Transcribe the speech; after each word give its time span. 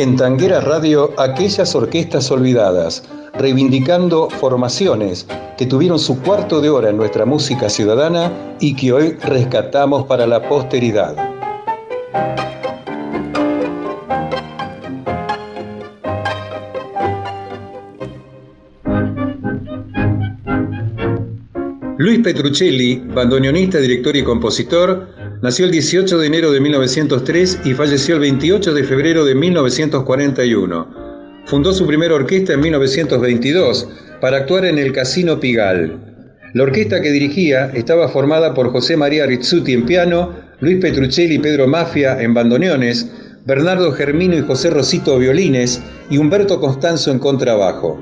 En 0.00 0.16
Tanguera 0.16 0.62
Radio, 0.62 1.12
aquellas 1.18 1.74
orquestas 1.74 2.30
olvidadas, 2.30 3.02
reivindicando 3.34 4.30
formaciones 4.30 5.26
que 5.58 5.66
tuvieron 5.66 5.98
su 5.98 6.22
cuarto 6.22 6.62
de 6.62 6.70
hora 6.70 6.88
en 6.88 6.96
nuestra 6.96 7.26
música 7.26 7.68
ciudadana 7.68 8.32
y 8.60 8.74
que 8.76 8.94
hoy 8.94 9.10
rescatamos 9.22 10.06
para 10.06 10.26
la 10.26 10.48
posteridad. 10.48 11.14
Luis 21.98 22.20
Petruccelli, 22.20 23.04
bandoneonista, 23.14 23.76
director 23.76 24.16
y 24.16 24.24
compositor, 24.24 25.19
nació 25.42 25.64
el 25.64 25.70
18 25.70 26.18
de 26.18 26.26
enero 26.26 26.52
de 26.52 26.60
1903 26.60 27.60
y 27.64 27.72
falleció 27.72 28.16
el 28.16 28.20
28 28.20 28.74
de 28.74 28.84
febrero 28.84 29.24
de 29.24 29.34
1941. 29.34 31.42
Fundó 31.46 31.72
su 31.72 31.86
primera 31.86 32.14
orquesta 32.14 32.52
en 32.52 32.60
1922 32.60 33.88
para 34.20 34.38
actuar 34.38 34.66
en 34.66 34.78
el 34.78 34.92
Casino 34.92 35.40
Pigal. 35.40 35.98
La 36.52 36.64
orquesta 36.64 37.00
que 37.00 37.10
dirigía 37.10 37.70
estaba 37.74 38.08
formada 38.08 38.54
por 38.54 38.70
José 38.70 38.96
María 38.96 39.26
Rizzuti 39.26 39.72
en 39.72 39.86
piano, 39.86 40.34
Luis 40.60 40.78
Petruccelli 40.78 41.36
y 41.36 41.38
Pedro 41.38 41.66
Mafia 41.66 42.20
en 42.20 42.34
bandoneones, 42.34 43.10
Bernardo 43.46 43.92
Germino 43.92 44.36
y 44.36 44.42
José 44.42 44.70
Rosito 44.70 45.18
violines 45.18 45.80
y 46.10 46.18
Humberto 46.18 46.60
Constanzo 46.60 47.10
en 47.10 47.18
contrabajo. 47.18 47.98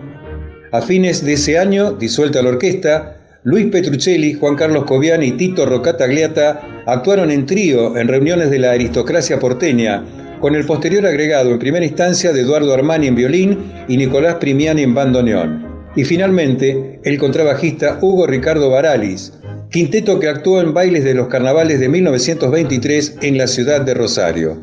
A 0.72 0.82
fines 0.82 1.24
de 1.24 1.34
ese 1.34 1.58
año, 1.58 1.92
disuelta 1.92 2.42
la 2.42 2.50
orquesta, 2.50 3.16
Luis 3.44 3.66
Petruccelli, 3.66 4.34
Juan 4.34 4.56
Carlos 4.56 4.84
Coviani 4.84 5.28
y 5.28 5.32
Tito 5.32 5.64
Rocatagliata 5.64 6.77
actuaron 6.88 7.30
en 7.30 7.44
trío 7.44 7.98
en 7.98 8.08
reuniones 8.08 8.50
de 8.50 8.58
la 8.58 8.70
aristocracia 8.70 9.38
porteña, 9.38 10.04
con 10.40 10.54
el 10.54 10.64
posterior 10.64 11.04
agregado 11.04 11.50
en 11.50 11.58
primera 11.58 11.84
instancia 11.84 12.32
de 12.32 12.40
Eduardo 12.40 12.72
Armani 12.72 13.08
en 13.08 13.14
violín 13.14 13.58
y 13.88 13.98
Nicolás 13.98 14.36
Primiani 14.36 14.82
en 14.82 14.94
bandoneón. 14.94 15.66
Y 15.96 16.04
finalmente, 16.04 16.98
el 17.04 17.18
contrabajista 17.18 17.98
Hugo 18.00 18.26
Ricardo 18.26 18.70
Baralis, 18.70 19.34
quinteto 19.70 20.18
que 20.18 20.28
actuó 20.28 20.62
en 20.62 20.72
bailes 20.72 21.04
de 21.04 21.12
los 21.12 21.28
carnavales 21.28 21.78
de 21.78 21.90
1923 21.90 23.18
en 23.20 23.36
la 23.36 23.48
ciudad 23.48 23.82
de 23.82 23.92
Rosario. 23.92 24.58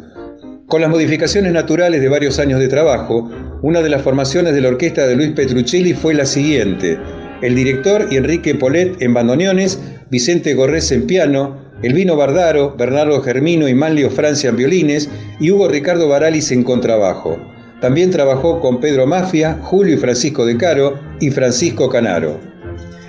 Con 0.66 0.82
las 0.82 0.90
modificaciones 0.90 1.54
naturales 1.54 2.02
de 2.02 2.10
varios 2.10 2.40
años 2.40 2.60
de 2.60 2.70
trabajo, 2.70 3.30
una 3.62 3.84
de 3.84 3.90
las 3.90 4.02
formaciones 4.02 4.56
de 4.56 4.62
la 4.62 4.70
orquesta 4.70 5.06
de 5.06 5.16
Luis 5.16 5.34
Petruccelli 5.34 5.94
fue 5.94 6.16
la 6.16 6.26
siguiente, 6.26 6.98
el 7.44 7.54
director 7.54 8.08
Enrique 8.12 8.56
Polet 8.56 9.00
en 9.00 9.14
bandoneones, 9.14 9.80
Vicente 10.10 10.56
Gorrés 10.56 10.92
en 10.92 11.06
piano, 11.06 11.65
Elvino 11.86 12.16
Bardaro, 12.16 12.74
Bernardo 12.76 13.22
Germino 13.22 13.68
y 13.70 13.76
Manlio 13.76 14.10
Francia 14.10 14.50
en 14.50 14.56
violines 14.56 15.08
y 15.40 15.52
Hugo 15.52 15.68
Ricardo 15.68 16.10
Baralis 16.10 16.52
en 16.52 16.64
contrabajo. 16.64 17.38
También 17.80 18.10
trabajó 18.10 18.60
con 18.60 18.80
Pedro 18.80 19.06
Mafia, 19.06 19.60
Julio 19.62 19.94
y 19.94 19.98
Francisco 19.98 20.48
de 20.48 20.58
Caro 20.58 21.00
y 21.20 21.30
Francisco 21.30 21.88
Canaro. 21.88 22.40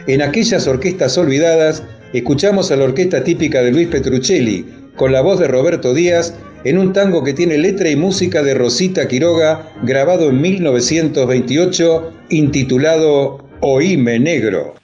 En 0.07 0.21
aquellas 0.21 0.67
orquestas 0.67 1.17
olvidadas, 1.17 1.85
escuchamos 2.13 2.71
a 2.71 2.77
la 2.77 2.85
orquesta 2.85 3.25
típica 3.25 3.63
de 3.63 3.73
Luis 3.73 3.89
Petruccelli, 3.89 4.67
con 4.95 5.11
la 5.11 5.23
voz 5.23 5.41
de 5.41 5.49
Roberto 5.49 5.95
Díaz, 5.95 6.35
en 6.65 6.77
un 6.77 6.93
tango 6.93 7.25
que 7.25 7.33
tiene 7.33 7.57
letra 7.57 7.89
y 7.89 7.97
música 7.97 8.43
de 8.43 8.53
Rosita 8.53 9.09
Quiroga, 9.09 9.73
grabado 9.85 10.29
en 10.29 10.43
1928, 10.43 12.13
intitulado 12.29 13.39
Oíme 13.61 14.19
negro. 14.19 14.75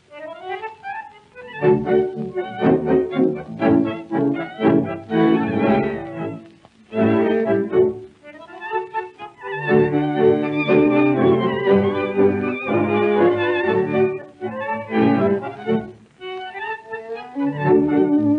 Música 17.65 18.32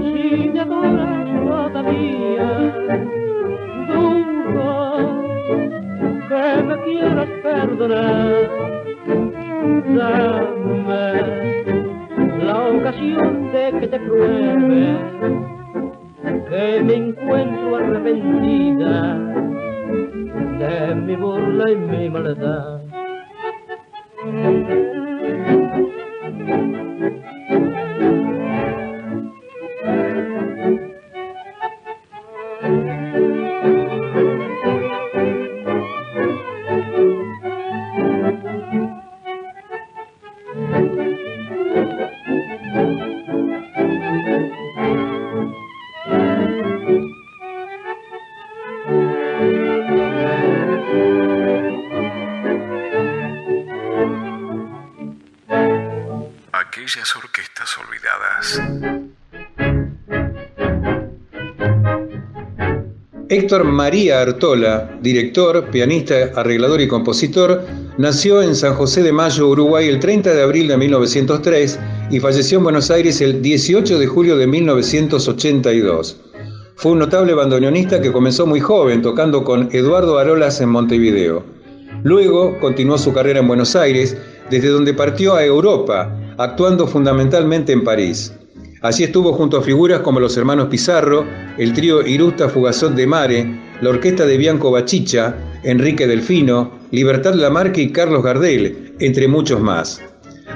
si 0.00 0.50
te 0.50 0.60
adoras 0.60 1.26
todavía 1.44 2.48
duro 3.88 5.06
que 6.28 6.62
me 6.62 6.76
quieras 6.84 7.28
perdonar. 7.42 8.50
Dame 9.96 11.12
la 12.42 12.68
ocasión 12.68 13.52
de 13.52 13.80
que 13.80 13.86
te 13.88 14.00
pruebe 14.00 14.96
que 16.48 16.82
me 16.82 16.94
encuentro 16.94 17.76
arrepentida. 17.76 19.25
che 20.66 20.94
mi 20.94 21.16
burla 21.16 21.64
e 21.70 21.74
mi 21.74 22.08
maledà. 22.08 22.85
Héctor 63.46 63.62
María 63.62 64.22
Artola, 64.22 64.98
director, 65.00 65.70
pianista, 65.70 66.32
arreglador 66.34 66.80
y 66.80 66.88
compositor, 66.88 67.62
Nació 67.96 68.42
en 68.42 68.56
San 68.56 68.74
José 68.74 69.04
de 69.04 69.12
Mayo, 69.12 69.48
Uruguay, 69.48 69.86
el 69.86 70.00
30 70.00 70.34
de 70.34 70.42
abril 70.42 70.66
de 70.66 70.76
1903 70.76 71.78
y 72.10 72.18
falleció 72.18 72.58
en 72.58 72.64
Buenos 72.64 72.90
Aires 72.90 73.20
el 73.20 73.40
18 73.40 74.00
de 74.00 74.06
julio 74.08 74.36
de 74.36 74.48
1982. 74.48 76.16
Fue 76.74 76.90
un 76.90 76.98
notable 76.98 77.34
bandoneonista 77.34 78.02
que 78.02 78.10
comenzó 78.10 78.48
muy 78.48 78.58
joven 78.58 79.00
tocando 79.00 79.44
con 79.44 79.68
Eduardo 79.70 80.18
Arolas 80.18 80.60
en 80.60 80.70
Montevideo. 80.70 81.44
Luego 82.02 82.58
continuó 82.58 82.98
su 82.98 83.12
carrera 83.12 83.38
en 83.38 83.46
Buenos 83.46 83.76
Aires, 83.76 84.16
desde 84.50 84.70
donde 84.70 84.92
partió 84.92 85.36
a 85.36 85.44
Europa, 85.44 86.34
actuando 86.36 86.88
fundamentalmente 86.88 87.72
en 87.72 87.84
París. 87.84 88.32
Allí 88.82 89.04
estuvo 89.04 89.32
junto 89.32 89.56
a 89.56 89.62
figuras 89.62 90.00
como 90.00 90.20
los 90.20 90.36
hermanos 90.36 90.68
Pizarro, 90.68 91.24
el 91.56 91.72
trío 91.72 92.06
Irusta 92.06 92.48
Fugazón 92.48 92.94
de 92.94 93.06
Mare, 93.06 93.58
la 93.80 93.90
orquesta 93.90 94.26
de 94.26 94.36
Bianco 94.36 94.70
Bachicha, 94.70 95.34
Enrique 95.62 96.06
Delfino, 96.06 96.72
Libertad 96.90 97.34
Lamarque 97.34 97.82
y 97.82 97.90
Carlos 97.90 98.22
Gardel, 98.22 98.94
entre 99.00 99.28
muchos 99.28 99.60
más. 99.60 100.02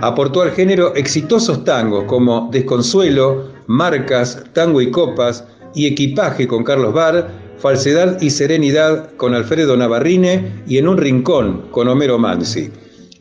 Aportó 0.02 0.42
al 0.42 0.52
género 0.52 0.94
exitosos 0.94 1.64
tangos 1.64 2.04
como 2.04 2.50
Desconsuelo, 2.52 3.48
Marcas, 3.66 4.44
Tango 4.52 4.82
y 4.82 4.90
Copas 4.90 5.44
y 5.74 5.86
Equipaje 5.86 6.46
con 6.46 6.62
Carlos 6.62 6.92
Bar, 6.92 7.30
Falsedad 7.58 8.20
y 8.20 8.30
Serenidad 8.30 9.14
con 9.16 9.34
Alfredo 9.34 9.76
Navarrine 9.76 10.62
y 10.66 10.78
En 10.78 10.88
un 10.88 10.98
Rincón 10.98 11.68
con 11.70 11.88
Homero 11.88 12.18
Mansi. 12.18 12.70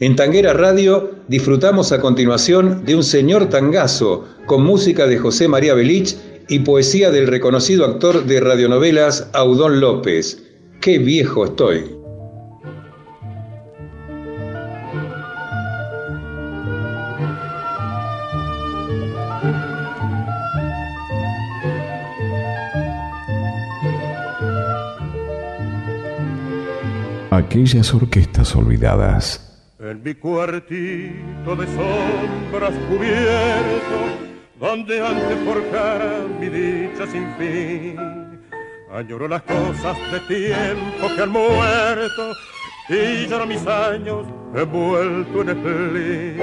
En 0.01 0.15
Tanguera 0.15 0.53
Radio 0.53 1.11
disfrutamos 1.27 1.91
a 1.91 1.99
continuación 1.99 2.85
de 2.85 2.95
un 2.95 3.03
señor 3.03 3.49
tangazo 3.49 4.25
con 4.45 4.63
música 4.63 5.07
de 5.07 5.17
José 5.17 5.49
María 5.49 5.73
Belich 5.73 6.15
y 6.47 6.59
poesía 6.59 7.11
del 7.11 7.27
reconocido 7.27 7.83
actor 7.83 8.23
de 8.23 8.39
radionovelas 8.39 9.29
Audón 9.33 9.81
López. 9.81 10.41
¡Qué 10.79 10.99
viejo 10.99 11.43
estoy! 11.43 11.83
Aquellas 27.31 27.93
orquestas 27.93 28.55
olvidadas. 28.55 29.48
En 29.79 30.03
mi 30.03 30.13
cuartito 30.13 31.55
de 31.55 31.65
sombras 31.67 32.73
cubierto, 32.89 33.97
donde 34.59 34.99
antes 34.99 35.37
forjara 35.45 36.25
mi 36.37 36.49
dicha 36.49 37.07
sin 37.07 37.33
fin 37.35 37.97
Añoro 38.91 39.29
las 39.29 39.41
cosas 39.43 39.97
de 40.11 40.19
tiempo 40.21 41.15
que 41.15 41.21
han 41.21 41.29
muerto 41.29 42.33
y 42.89 43.27
lloro 43.27 43.45
mis 43.45 43.65
años 43.67 44.25
envuelto 44.53 45.41
en 45.43 45.49
espleen. 45.49 46.39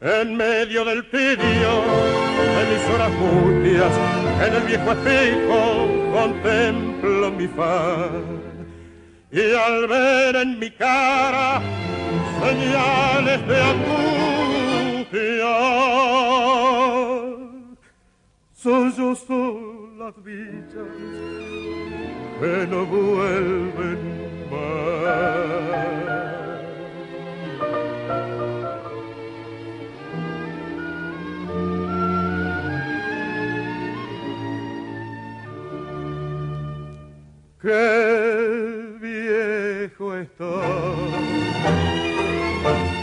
En 0.00 0.36
medio 0.36 0.84
del 0.84 1.04
pidio 1.04 1.82
de 2.56 2.62
mis 2.72 2.94
horas 2.94 3.12
mustias, 3.12 3.92
en 4.48 4.54
el 4.54 4.62
viejo 4.62 4.92
espejo 4.92 6.12
contemplo 6.12 7.30
mi 7.30 7.46
faz. 7.46 8.59
Y 9.32 9.52
al 9.52 9.86
ver 9.86 10.34
en 10.36 10.58
mi 10.58 10.70
cara 10.72 11.62
señales 12.40 13.46
de 13.46 13.62
angustia, 13.62 14.10
son 18.54 19.98
las 19.98 20.14
villas 20.24 20.88
que 22.40 22.66
no 22.68 22.84
vuelven 22.86 24.00
más. 24.50 25.40
Qué 37.62 38.29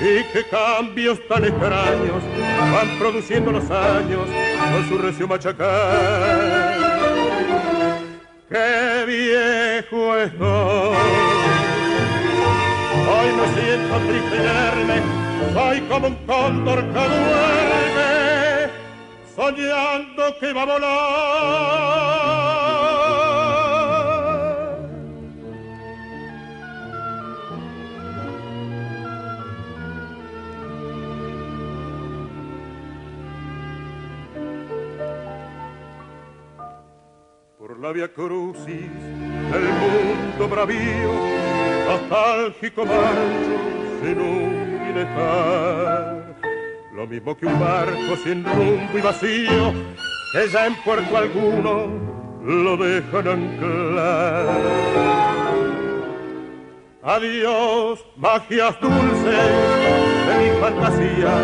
y 0.02 0.24
qué 0.34 0.44
cambios 0.50 1.20
tan 1.28 1.46
extraños 1.46 2.24
van 2.72 2.98
produciendo 3.00 3.52
los 3.52 3.70
años 3.72 4.28
con 4.72 4.90
su 4.90 4.98
recio 4.98 5.28
machacar. 5.28 6.74
Qué 8.50 9.06
viejo 9.08 10.18
estoy. 10.18 10.98
Hoy 13.10 13.30
me 13.36 13.46
siento 13.62 13.96
triste 14.08 14.38
soy 15.54 15.82
como 15.82 16.08
un 16.08 16.16
cóndor 16.26 16.84
que 16.84 16.94
duerme, 16.94 18.72
soñando 19.36 20.40
que 20.40 20.54
va 20.54 20.62
a 20.62 20.66
volar. 20.66 22.67
La 37.88 37.94
via 37.94 38.08
crucis 38.10 38.92
del 39.52 39.66
mundo 39.82 40.50
bravío, 40.50 41.14
nostálgico 41.88 42.86
marcho 42.86 43.56
sin 44.02 44.20
un 44.20 44.94
dejar. 44.94 46.36
Lo 46.94 47.08
mismo 47.08 47.38
que 47.38 47.46
un 47.46 47.58
barco 47.58 48.18
sin 48.26 48.44
rumbo 48.44 48.98
y 48.98 49.02
vacío, 49.02 49.74
que 50.34 50.50
ya 50.52 50.68
en 50.68 50.76
puerto 50.84 51.16
alguno 51.16 51.88
lo 52.44 52.76
dejan 52.76 53.26
anclar. 53.26 54.48
Adiós, 57.04 58.06
magias 58.18 58.76
dulces 58.82 59.48
de 60.28 60.34
mis 60.42 60.60
fantasías, 60.60 61.42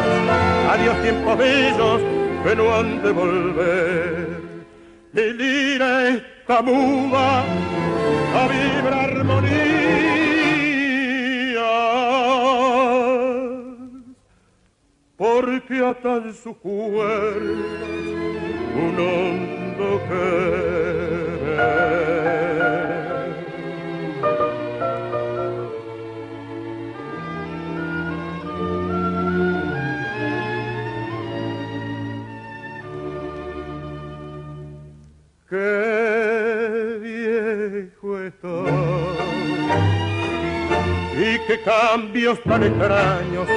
adiós 0.74 1.02
tiempos 1.04 1.38
bellos 1.38 2.02
que 2.44 2.54
no 2.54 2.76
han 2.76 3.02
de 3.02 3.12
volver 3.14 4.43
mi 5.14 5.32
lira 5.34 6.10
esta 6.10 6.62
muda 6.64 7.44
a 8.42 8.48
vibra 8.48 9.04
armonía 9.04 9.54
porque 15.16 15.86
ata 15.86 16.16
en 16.18 16.34
su 16.34 16.52
cuerpo 16.58 17.38
un 18.86 18.96
hondo 19.00 20.02
querer 20.08 20.74
cambios 41.64 42.42
tan 42.44 42.64
extraños 42.64 43.48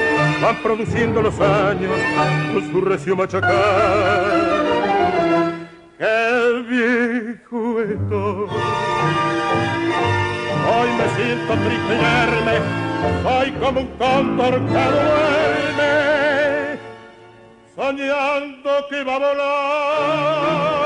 van 0.40 0.56
produciendo 0.62 1.22
los 1.22 1.38
años 1.40 1.92
con 2.52 2.70
su 2.70 2.80
recio 2.80 3.16
machacar. 3.16 3.52
Qué 5.98 6.64
viejo 6.68 7.80
estoy. 7.80 8.48
Hoy 10.68 10.88
me 10.98 11.06
siento 11.16 11.52
triste 11.64 11.94
y 11.94 11.98
soy 13.22 13.48
como 13.52 13.80
un 13.80 13.88
cóndor 13.98 14.54
que 14.66 14.82
duerme, 14.96 15.92
soñando 17.75 18.70
que 18.90 19.04
va 19.04 19.14
a 19.14 19.18
volar. 19.18 20.86